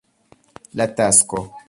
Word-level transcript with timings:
La 0.73 0.87
Tasko. 0.95 1.45